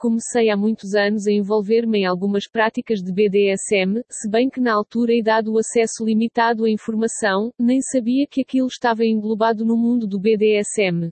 [0.00, 4.72] Comecei há muitos anos a envolver-me em algumas práticas de BDSM, se bem que na
[4.72, 9.76] altura e dado o acesso limitado à informação, nem sabia que aquilo estava englobado no
[9.76, 11.10] mundo do BDSM.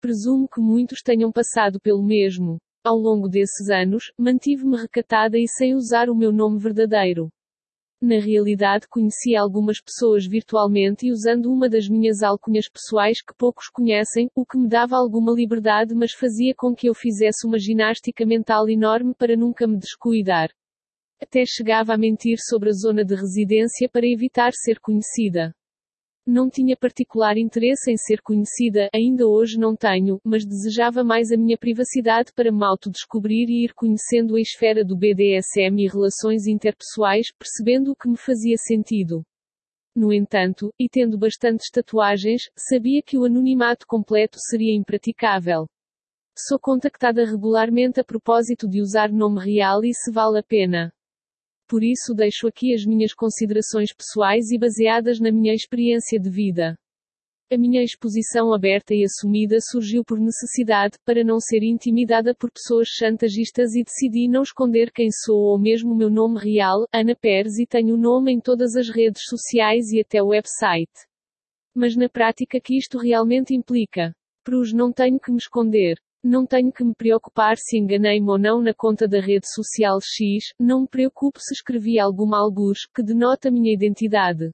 [0.00, 2.56] Presumo que muitos tenham passado pelo mesmo.
[2.82, 7.28] Ao longo desses anos, mantive-me recatada e sem usar o meu nome verdadeiro.
[8.00, 13.68] Na realidade conheci algumas pessoas virtualmente e usando uma das minhas alcunhas pessoais que poucos
[13.68, 18.26] conhecem, o que me dava alguma liberdade mas fazia com que eu fizesse uma ginástica
[18.26, 20.50] mental enorme para nunca me descuidar.
[21.22, 25.54] Até chegava a mentir sobre a zona de residência para evitar ser conhecida.
[26.28, 31.36] Não tinha particular interesse em ser conhecida, ainda hoje não tenho, mas desejava mais a
[31.36, 37.28] minha privacidade para me autodescobrir e ir conhecendo a esfera do BDSM e relações interpessoais,
[37.38, 39.22] percebendo o que me fazia sentido.
[39.94, 45.64] No entanto, e tendo bastantes tatuagens, sabia que o anonimato completo seria impraticável.
[46.36, 50.92] Sou contactada regularmente a propósito de usar nome real e se vale a pena.
[51.68, 56.76] Por isso deixo aqui as minhas considerações pessoais e baseadas na minha experiência de vida.
[57.48, 62.88] A minha exposição aberta e assumida surgiu por necessidade, para não ser intimidada por pessoas
[62.88, 67.58] chantagistas e decidi não esconder quem sou ou mesmo o meu nome real, Ana Pérez
[67.58, 70.90] e tenho o nome em todas as redes sociais e até o website.
[71.72, 74.12] Mas na prática que isto realmente implica?
[74.42, 75.98] Prus não tenho que me esconder.
[76.28, 80.52] Não tenho que me preocupar se enganei-me ou não na conta da rede social X,
[80.58, 84.50] não me preocupo se escrevi alguma algures que denota minha identidade.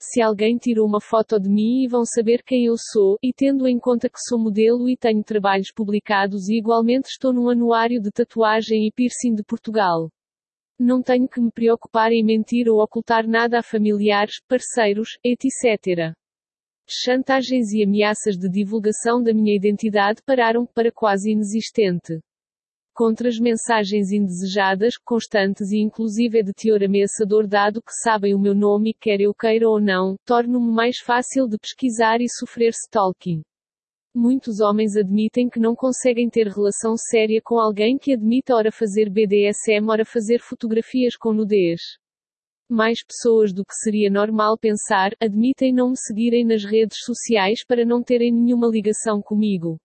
[0.00, 3.66] Se alguém tirou uma foto de mim e vão saber quem eu sou, e tendo
[3.66, 8.12] em conta que sou modelo e tenho trabalhos publicados e igualmente estou num anuário de
[8.12, 10.08] tatuagem e piercing de Portugal.
[10.78, 16.14] Não tenho que me preocupar em mentir ou ocultar nada a familiares, parceiros, etc.
[16.88, 22.20] Chantagens e ameaças de divulgação da minha identidade pararam para quase inexistente.
[22.94, 28.54] Contra as mensagens indesejadas, constantes e inclusive de teor ameaçador dado que sabem o meu
[28.54, 33.42] nome quer eu queira ou não, torno-me mais fácil de pesquisar e sofrer stalking.
[34.14, 39.08] Muitos homens admitem que não conseguem ter relação séria com alguém que admita ora fazer
[39.08, 41.80] BDSM ora fazer fotografias com nudez.
[42.74, 47.84] Mais pessoas do que seria normal pensar, admitem não me seguirem nas redes sociais para
[47.84, 49.76] não terem nenhuma ligação comigo.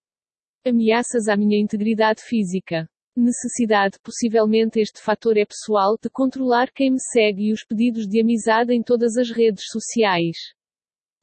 [0.66, 2.88] Ameaças à minha integridade física.
[3.14, 8.22] Necessidade, possivelmente este fator é pessoal, de controlar quem me segue e os pedidos de
[8.22, 10.38] amizade em todas as redes sociais.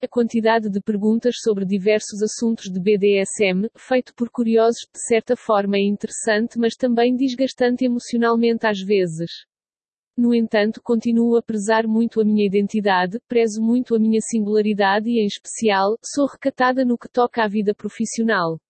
[0.03, 5.79] A quantidade de perguntas sobre diversos assuntos de BDSM, feito por curiosos, de certa forma
[5.79, 9.31] é interessante, mas também desgastante emocionalmente às vezes.
[10.17, 15.21] No entanto, continuo a prezar muito a minha identidade, prezo muito a minha singularidade e,
[15.21, 18.61] em especial, sou recatada no que toca à vida profissional.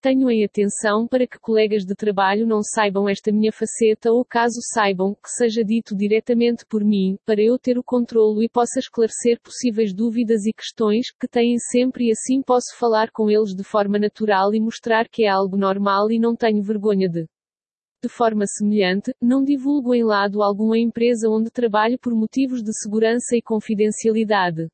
[0.00, 4.60] Tenho em atenção para que colegas de trabalho não saibam esta minha faceta ou caso
[4.72, 9.40] saibam, que seja dito diretamente por mim, para eu ter o controlo e possa esclarecer
[9.42, 13.98] possíveis dúvidas e questões que têm sempre e assim posso falar com eles de forma
[13.98, 17.26] natural e mostrar que é algo normal e não tenho vergonha de.
[18.06, 22.70] De forma semelhante, não divulgo em lado algum a empresa onde trabalho por motivos de
[22.72, 24.68] segurança e confidencialidade.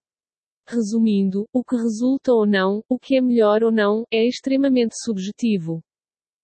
[0.69, 5.81] Resumindo, o que resulta ou não, o que é melhor ou não, é extremamente subjetivo.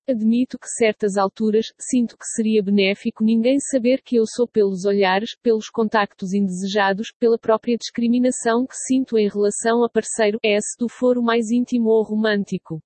[0.09, 5.37] Admito que certas alturas, sinto que seria benéfico ninguém saber que eu sou pelos olhares,
[5.43, 11.23] pelos contactos indesejados, pela própria discriminação que sinto em relação a parceiro S do foro
[11.23, 12.81] mais íntimo ou romântico.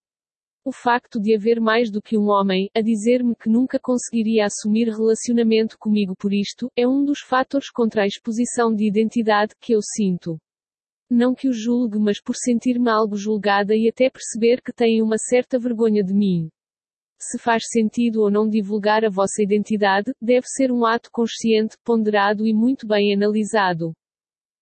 [0.64, 4.88] O facto de haver mais do que um homem a dizer-me que nunca conseguiria assumir
[4.88, 9.80] relacionamento comigo por isto, é um dos fatores contra a exposição de identidade que eu
[9.82, 10.38] sinto.
[11.10, 15.18] Não que o julgue, mas por sentir-me algo julgada e até perceber que têm uma
[15.18, 16.48] certa vergonha de mim.
[17.20, 22.46] Se faz sentido ou não divulgar a vossa identidade, deve ser um ato consciente, ponderado
[22.46, 23.92] e muito bem analisado.